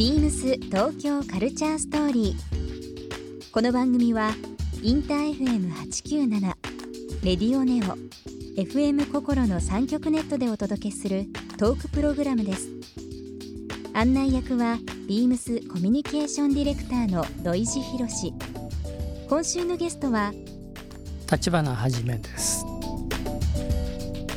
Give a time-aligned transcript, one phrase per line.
[0.00, 3.50] ビームス東京カルチャーストーリー。
[3.52, 4.30] この番組は
[4.82, 6.40] インター FM897
[7.22, 7.98] レディオネオ
[8.58, 11.26] FM 心の三極ネットでお届けする
[11.58, 12.70] トークプログラムです。
[13.92, 18.32] 案内役はビームスコミュニケーションディレクターの土井博志。
[19.28, 20.32] 今週のゲストは
[21.30, 22.64] 立花はじめです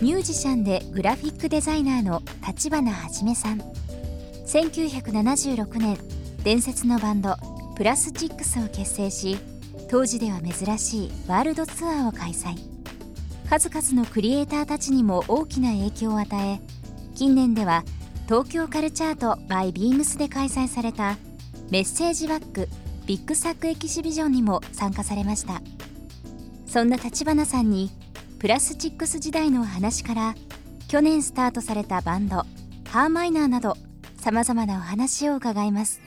[0.02, 3.62] ミュージシャンでグラフィックデザイナーの立花はじめさん
[4.54, 5.98] 1976年
[6.44, 7.36] 伝説のバンド
[7.76, 9.36] プラスチックスを結成し
[9.90, 12.56] 当時では珍しいワールドツアーを開催。
[13.50, 16.60] 数々のクリエイターたちにも大きな影響を与え
[17.16, 17.84] 近年では
[18.26, 21.18] 東京カルチャート by ビームスで開催された
[21.72, 22.70] メッセージバック
[23.08, 25.64] ビッグサックエキシビジョンにも参加されました。
[26.68, 27.90] そんな立花さんに
[28.38, 30.36] プラスチックス時代の話から
[30.90, 32.46] 去年スタートされたバンド
[32.88, 33.78] ハーマイナーなど
[34.24, 36.00] さまざまなお話を伺います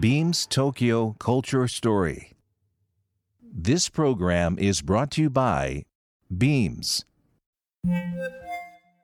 [0.00, 2.32] Beams Tokyo Culture Story
[3.54, 5.84] This program is brought to you by
[6.34, 7.04] Beams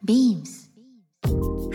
[0.03, 0.73] ビームス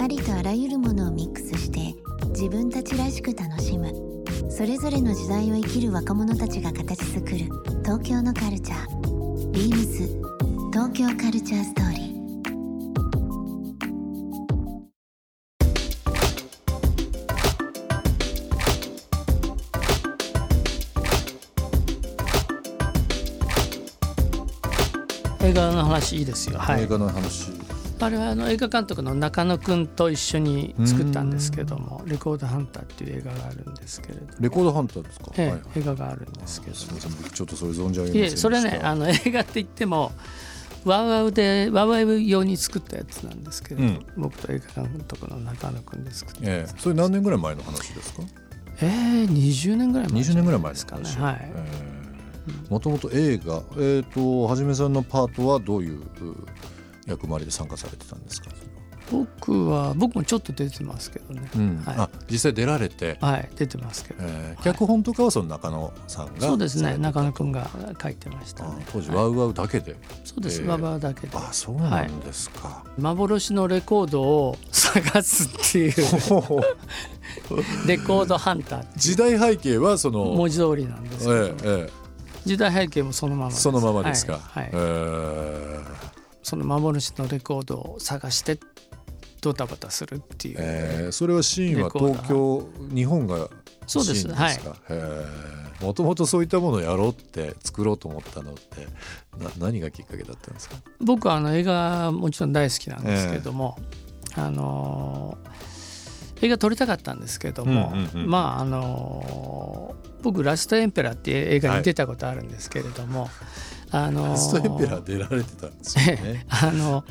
[0.02, 1.94] ありとあらゆるものをミックスして
[2.30, 4.13] 自分たちらしく楽しむ
[4.50, 7.38] それぞれの時代を生きる若者たちが形作る
[7.84, 9.52] 東京のカルチャー。
[9.52, 10.08] ビームス。
[10.72, 12.14] 東京カルチャーストーリー。
[25.46, 26.58] 映画の話いいですよ。
[26.58, 26.84] はい。
[26.84, 27.52] 映画の話
[28.04, 34.22] あれはあの映画監督の中野くんと一緒に作ったんですけども「レコードハンター」っていう映画があるんですけれど。
[34.40, 36.76] レコードハンターですか、ええはい映画があるんですけど。
[36.76, 38.36] すみません僕ちょっとそれ存じ上げませんいでした。
[38.36, 40.12] えそれねあの映画って言っても
[40.86, 44.06] ワウワウでワウワウ用に作ったやつなんですけれど、うん。
[44.18, 48.24] 僕と映画監督の中野くんで作ったええそれ何年ぐらい前の話ですか？
[48.82, 51.10] えー、20年ぐらい前20年ぐらい前ですかね。
[51.10, 51.52] はい、
[52.70, 56.04] もともと映画えっ、とはじめさんのパートはどういうう
[57.08, 58.50] 役回りで参加されてたんですか、
[59.12, 61.78] 僕は僕もちょっと出てますけどね、うん。
[61.86, 61.96] はい。
[61.98, 67.70] あ実際出られて、はい出てますけど、えー脚本とかはその中野さんがそうですね中野くんが
[68.02, 69.18] 書いてましたあね当時はい。
[69.18, 70.68] ワウワウだけで、そうです、えー。
[70.68, 71.38] ワウワウだけで。
[71.38, 75.94] あそうなんですか、幻のレコードを探すっていう。
[77.88, 82.04] レコードハンター時代背景はその文字通りなんですけど、えええ
[82.46, 83.60] 時代背景もそのままです。
[83.60, 84.70] えそのままですか、はいはい。
[84.74, 86.13] えー
[86.44, 88.60] その幻のレコードを探して
[89.42, 93.50] ドタバタするっていう、えーそれはシーンは東京日本が
[93.88, 94.22] そうです。
[94.22, 98.88] シーンですか、もともとそういったものをやろうって作ろうと思ったのって
[99.38, 100.78] な何がきっかけだったんですか？
[101.02, 103.78] 僕はあの映画もちろん大好きなんですけれども、
[104.36, 105.54] あのー
[106.42, 113.30] 映画撮りたかったんですけれども、うんうんうんまああのー僕「ラストエンペラー」っていう映画に出たことあるんですけれども、
[113.94, 116.46] あのーラストエンペラー出られてたんですよね。
[116.50, 117.04] あの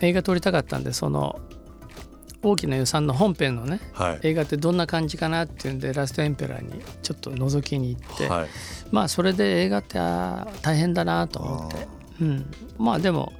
[0.00, 1.38] 映画撮りたかったんでその
[2.42, 4.20] 大きな予算の本編のねはい。
[4.22, 8.48] 映画ってどんな感じかなっていうんで「ラストエンペラー」にちょっと覗きに行って、はい。
[8.90, 9.98] まあそれで映画って
[10.62, 11.88] 大変だなと思って、
[12.22, 12.46] うん、
[12.78, 13.34] まあでも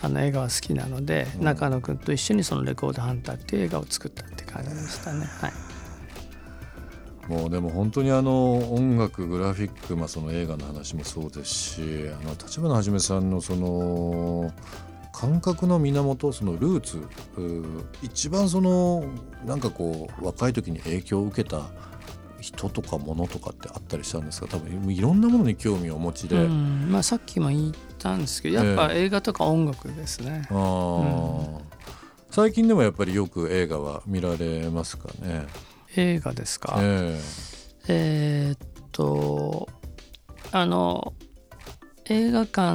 [0.00, 5.26] あの映画は好きなので、中野君と一緒にその「レコードハンター」っていう映画を作ったって感じでしたね。
[5.40, 5.52] はい
[7.32, 14.52] もうでも本当にあの音楽グラフィック、まあ、その映画の話もそうですしあの立花はじめさんのその
[15.12, 17.02] 感覚の源そのルーツ
[18.02, 19.04] 一番その
[19.46, 21.70] なんかこう若い時に影響を受けた
[22.40, 24.48] 人とか物とかってあったりしたんですか？
[24.48, 26.88] 多分いろんなものに興味をお持ちで、うん。
[26.90, 30.46] まあ、さっきも言ったんですけどやっぱ映画とか音楽ですね。
[30.50, 31.60] あー。
[32.30, 35.46] 最近でもやっぱりよく映画は見られますかね？
[35.96, 37.18] 映画ですか、え
[37.88, 38.54] え。
[38.54, 38.58] ーっ
[38.92, 39.68] と
[40.50, 41.14] あの
[42.06, 42.74] 映画館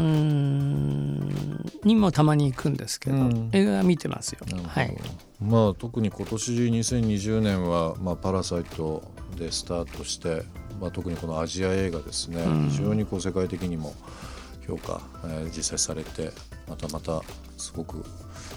[1.84, 3.50] にもたまに行くんですけど、うん。
[3.52, 4.40] 映画見てますよ。
[4.68, 4.98] はい、
[5.40, 9.04] まあ特に今年2020年は、まあ、パラサイト
[9.38, 10.44] でスタートして、
[10.80, 12.70] まあ、特にこのアジア映画ですね、うん。
[12.70, 13.94] 非常にこう世界的にも
[14.66, 16.32] 評価、えー実際されて
[16.68, 17.22] またまた
[17.58, 18.04] すごく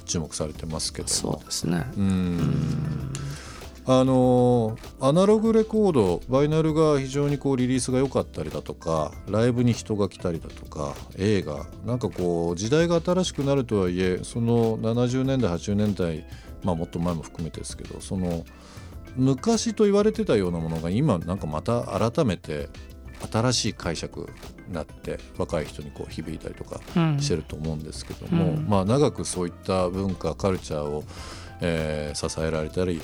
[0.05, 1.85] 注目されてますけどそうもですね。
[1.97, 3.13] うん
[3.87, 16.25] あのアナログレコードバイナルが非常にこうリリースが良かったりだとかライブに人が来たりだとか映画なんかこう時代が新しくなるとはいえその70年代80年代、
[16.63, 18.45] まあ、もっと前も含めてですけどその
[19.17, 22.69] 昔と言われてたようなものが今なんかまた改めて
[23.31, 24.29] 新しい解釈
[24.67, 27.21] になって若い人にこう響いたりとかうん。
[27.21, 28.67] してると思うんですけども、うん。
[28.69, 31.05] まあ長くそういった文化カルチャーを、
[31.61, 33.03] えー支えられたり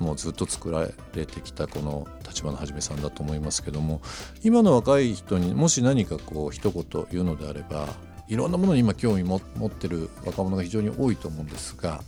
[0.00, 4.00] もうずっと作られてきたこの立花はじめさんだと思いますけども
[4.42, 7.88] 今の若い人にもし何かこう一言言うのであれば
[8.28, 12.00] いろんなものに今興味も持ってる若者が非常に多いと思うんですが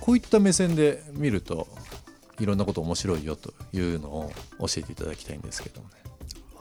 [0.00, 1.66] こういった目線で見ると
[2.38, 5.94] いろんなこと面白いよというのを教えていただきたいんですけどもね。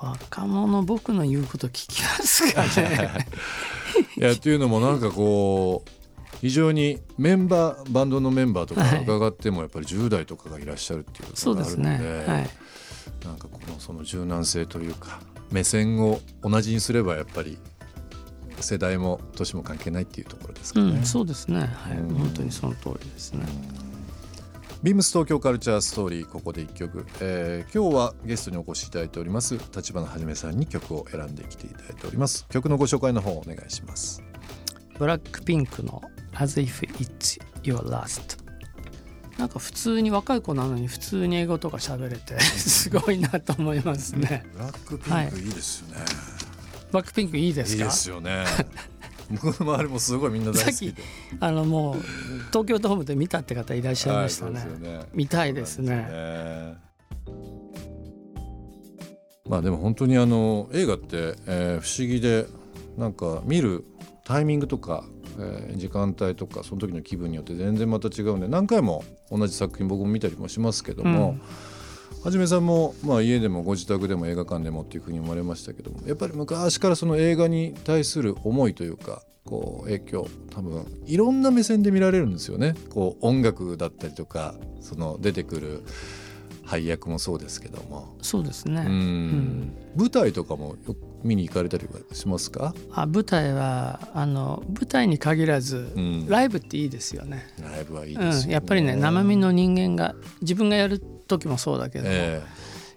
[0.02, 3.28] 若者僕の言うこと聞きますかね
[4.16, 5.99] いやというのもなんかこう
[6.42, 9.04] 非常にメンバーバンドのメンバーとかはい。
[9.04, 12.26] 伺ってもやっぱり10代とかがいらっしゃるっていうそうですことがあるのでね。
[12.26, 12.50] はい。
[13.26, 15.20] なんかこのその柔軟性というか
[15.52, 17.58] 目線を同じにすればやっぱり
[18.60, 20.92] 世代も年も関係ないっていうところですかね。
[20.92, 22.16] うん、そうですね、はい、うん。
[22.16, 23.46] 本当にその通りですね。
[24.82, 32.48] ビームス東京カルチャーストーリーここで一曲、えー今日はゲストにお越しいただいております立花はじめさんに曲を選んできていただいております。
[32.48, 34.24] 曲のご紹介の方お願いします。
[34.98, 36.02] ブラックピンクの
[36.40, 38.38] As if it's your last.
[39.38, 44.44] なんか普通に若い子なのに普通に英語とか喋れて すごいなと思いますね。
[44.54, 45.96] ブラックピはいンクいいですよね、
[46.92, 47.84] ブラックピンクいいですか？
[47.84, 48.44] いいですよね。
[49.32, 51.02] 僕の周りもすごいみんな大好きで。
[51.40, 51.96] あのもう
[52.48, 54.60] 東京ドームで見たって方いらっしゃいましたね。
[54.60, 55.00] はいね。
[55.14, 55.96] 見たいですね。
[55.96, 56.78] ね。
[59.48, 62.46] まあでも本当にあの映画って、えー不思議で
[62.98, 63.86] なんか見る
[64.26, 65.06] タイミングとか、
[65.40, 71.38] えー時間帯とかその時の気分によって全然また違うんで何回も同じ作品僕も見たりもしますけども、
[72.24, 82.76] はじめさんも、まあ、家でもご自宅でも映画館でもっていうふうに思われましたけどもやっぱり昔からその映画に対する思いというかこう影響多分いろんな目線で見られるんですよね。
[82.90, 85.84] こう音楽だったりとかその出てくる
[86.64, 88.84] 配役もそうですけども、そうですね。
[88.86, 97.48] うんん舞台とかもよく見に行かれたりはしますか、あ舞台はあの舞台に限らず、うんライブっていいですよね。
[97.62, 98.54] ライブはいいうん、ですよね。
[98.54, 102.42] やっぱりね生身の人間が自分がやる時もそうだけど、え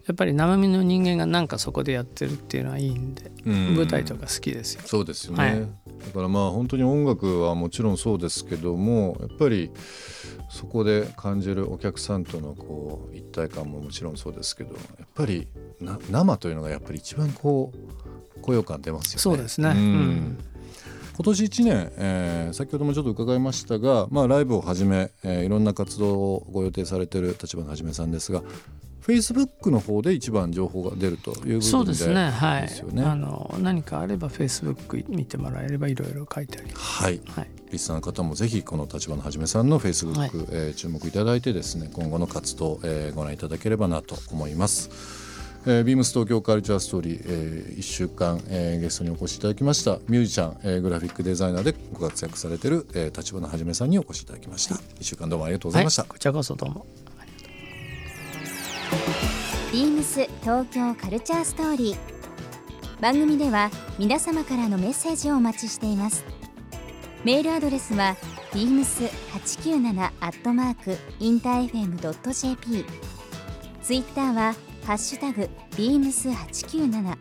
[0.07, 4.83] やっぱり生身の人間がなんかそこでやってるっていうのはいいんで、えうん舞台とか好きですよ。
[4.85, 9.71] そうですよね、はいだからまあ本当に音楽はもちろんそうですけどもやっぱり
[10.51, 15.49] そこで感じるお客さんとのこう一体感ももちろんそうですけどやっぱり
[15.81, 18.02] な生というのがやっぱり一番こう
[18.43, 19.19] 高揚感出ますよね。
[19.21, 19.69] そうですね。
[19.71, 20.39] ううんん
[21.15, 28.43] 今年1年、えー先ほどもちょっと伺いましたが、まあ、ライブをはじめ、えーいろんな活動をご予定されている立花はじめさんですが
[29.07, 32.31] Facebook の方で一番情報が出るという部分でそうですね。
[32.31, 32.63] はい。
[32.63, 37.03] ですよねあの何かあれば Facebook 見てもらえればいろいろ書いてあります。
[37.03, 37.51] はいはい。
[37.73, 44.89] リスナーの方もぜひこの立花はじめさんの Facebook、はいえー注目いただいてですね今後の活動、えーご覧いただければなと思います。
[45.65, 54.75] えービームス東京カルチャーストーリー、え1週間、えーゲストにお越しいただきましたミュージシャン、えーグラフィックデザイナーでご活躍されている、えー、立花はじめさんにお越しいただきました。
[54.75, 56.03] 1週間どうもありがとうございました。
[56.03, 56.87] はい、こちらこそどうも。
[59.73, 66.27] ビームス東京カルチャーストーリー番組では皆様からのメッセージをお待ちしています
[67.25, 68.17] メールアドレスは
[68.53, 72.85] beams897 アットマークインター FM.jp
[73.83, 77.17] ツイッターはハッシュタグ beams897 ハ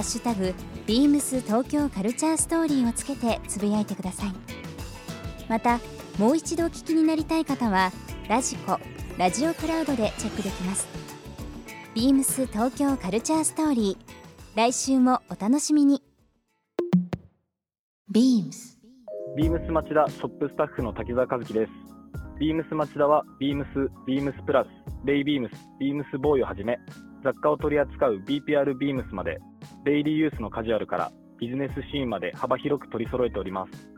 [0.00, 0.54] ッシュタグ
[0.86, 4.32] beams 東京カルチャーストーリーをつけてつぶやいてください。
[5.48, 5.78] また
[6.18, 7.92] もう一度お聞きになりたい方は
[8.28, 8.78] ラジコ
[9.16, 10.88] ラジオクラウドでチェックできます。
[11.94, 14.56] ビームス東京カルチャーストーリー。
[14.56, 16.02] 来週もお楽しみに。
[18.12, 18.78] BEAMS
[19.36, 21.72] ビームス町田ショップスタッフの滝沢和樹です。
[22.40, 24.68] ビームス町田はビームス、ビームスプラス、
[25.04, 26.78] レイビームス、ビームスボーイをはじめ、
[27.22, 29.38] 雑貨を取り扱う BPR ビームスまで、
[29.84, 33.88] デイリーユースのカジュアルからビジネスシーンまで幅広く取り揃えております。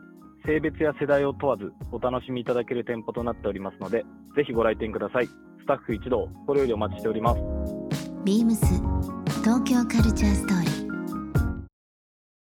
[0.45, 4.03] 性別や世代を問わずお楽しみいただける店舗となっておりますので、
[4.35, 5.27] ぜひご来店ください。
[5.27, 7.41] スタッフ一同、これよりお待ちしております。
[8.25, 8.55] BEAMS
[9.43, 10.71] 東京カルチャーストーリー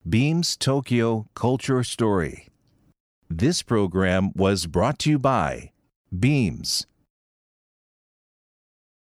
[0.07, 2.49] Beams Tokyo Culture Story.
[3.31, 5.71] This program was brought to you by
[6.11, 6.87] Beams.